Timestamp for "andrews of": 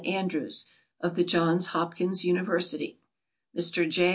0.03-1.13